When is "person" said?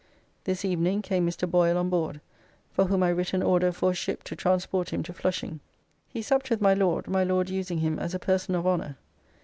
8.17-8.55